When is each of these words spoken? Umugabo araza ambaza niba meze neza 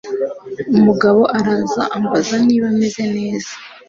Umugabo 0.77 1.21
araza 1.37 1.81
ambaza 1.97 2.35
niba 2.47 2.67
meze 2.79 3.03
neza 3.15 3.53